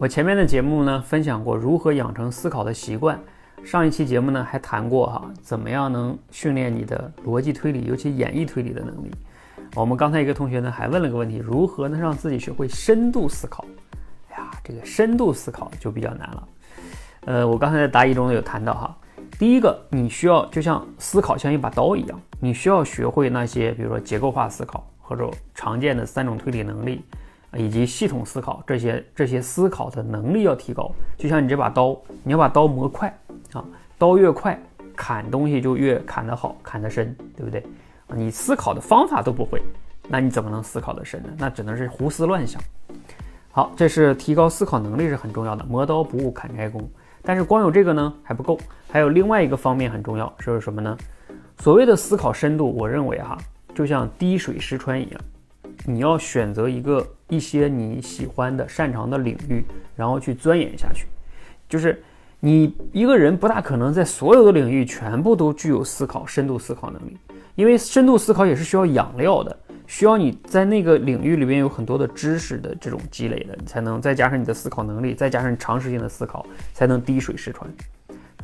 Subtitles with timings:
[0.00, 3.18] 我前面的节目呢，分享过如何养成思考的习惯。
[3.64, 9.10] 上一期节目呢，还谈过哈，怎么样能训练你的逻辑推理，尤其演绎推理的能力。
[9.74, 13.64] 我们刚才一个同学呢，还问了个问题，如何能让自己学会深度思考？
[14.30, 16.48] 哎呀，这个深度思考就比较难了。
[17.24, 18.96] 呃，我刚才在答疑中呢有谈到哈，
[19.36, 27.02] 第一个，你需要就像思考像一把刀一样，你需要学会那些，比如说结构化思考或者常见的三种推理能力。
[27.54, 33.08] 以及系统思考这些这些思考的能力要提高，就像你这把刀，你要把刀磨快
[33.52, 33.64] 啊，
[33.96, 34.60] 刀越快，
[34.94, 37.64] 砍东西就越砍得好，砍得深，对不对？
[38.14, 39.62] 你思考的方法都不会，
[40.08, 41.28] 那你怎么能思考得深呢？
[41.38, 42.60] 那只能是胡思乱想。
[43.50, 46.88] 好，这是提高思考能力是很重要的，磨刀不误砍柴工。
[47.22, 48.58] 但是光有这个呢还不够，
[48.90, 50.96] 还有另外一个方面很重要，是什么呢？
[51.58, 53.36] 所谓的思考深度，我认为哈，
[53.74, 55.20] 就像滴水石穿一样。
[55.88, 59.64] 你要选择一个一些你喜欢的、擅长的领域，
[59.96, 61.06] 然后去钻研下去。
[61.66, 62.02] 就是
[62.40, 67.16] 你一个人不大可能在所有的领域全部都具有思考、深度思考能力，
[67.54, 77.66] 因为深度思考也是需要养料的，需要你在那个领域里边有很多的知识的这种积累的，你才能再加上你的思考能力，再加上你长时间的思考，才能滴水石穿。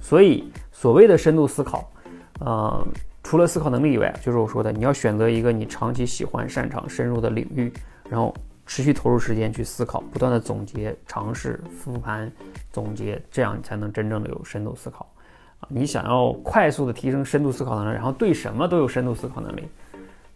[0.00, 1.92] 所以，所谓的深度思考，
[2.40, 2.86] 呃。
[3.24, 7.72] 除了思考能力以外，就是我说的，你要选择一个你长期喜欢、擅长、深入的领域，
[8.08, 8.32] 然后
[8.66, 12.30] 持续投入时间去思考，不断的总结、尝试、复盘、
[12.70, 15.10] 总结，这样你才能真正的有深度思考。
[15.60, 19.66] 啊，你想要快速的提升深度思考能力，然后对什么都有深度思考能力，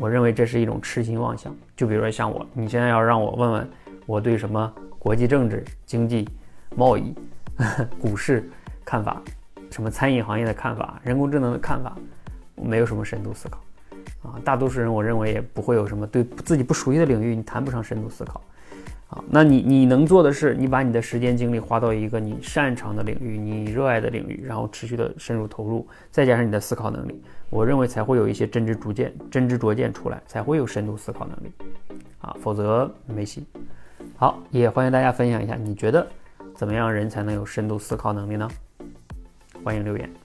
[0.00, 1.54] 我认为这是一种痴心妄想。
[1.76, 3.70] 就比如说像我，你现在要让我问问
[4.06, 6.28] 我对什么国际政治、经济、
[6.76, 7.14] 贸易、
[8.00, 8.50] 股市
[8.84, 9.22] 看法，
[9.70, 11.96] 什么餐饮行业的看法、人工智能的看法。
[12.62, 13.58] 没有什么深度思考，
[14.22, 18.40] 啊，大多数人我认为也不会有什么对自己不熟悉的领域，你谈不上深度思考，
[19.08, 31.52] 啊，那你你能做的是，你把你的时间精力花到一个你擅长的领域，你热爱的领域，然后持续的深入投入，再加上你的思考能力，我认为才会有一些真知灼见，真知灼见出来，才会有深度思考能力，
[32.20, 33.44] 啊，否则没戏。
[34.16, 36.06] 好，也欢迎大家分享一下，你觉得
[36.54, 38.48] 怎么样人才能有深度思考能力呢？
[39.64, 40.21] 欢迎留言。